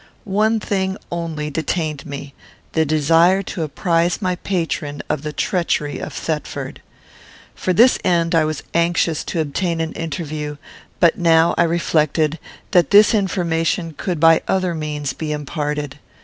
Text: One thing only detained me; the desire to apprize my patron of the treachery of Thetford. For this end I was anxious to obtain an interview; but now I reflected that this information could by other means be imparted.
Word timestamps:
One 0.25 0.59
thing 0.59 0.97
only 1.11 1.51
detained 1.51 2.07
me; 2.07 2.33
the 2.71 2.85
desire 2.85 3.43
to 3.43 3.61
apprize 3.61 4.19
my 4.19 4.35
patron 4.37 5.03
of 5.11 5.21
the 5.21 5.31
treachery 5.31 5.99
of 5.99 6.11
Thetford. 6.11 6.81
For 7.53 7.71
this 7.71 7.99
end 8.03 8.33
I 8.33 8.43
was 8.43 8.63
anxious 8.73 9.23
to 9.25 9.39
obtain 9.39 9.79
an 9.79 9.93
interview; 9.93 10.57
but 10.99 11.19
now 11.19 11.53
I 11.55 11.65
reflected 11.65 12.39
that 12.71 12.89
this 12.89 13.13
information 13.13 13.93
could 13.95 14.19
by 14.19 14.41
other 14.47 14.73
means 14.73 15.13
be 15.13 15.31
imparted. 15.31 15.99